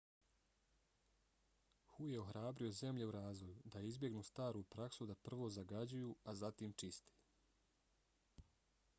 [1.89, 6.73] hu je ohrabrio zemlje u razvoju da izbjegnu staru praksu da prvo zagađuju a zatim
[6.83, 7.21] čiste.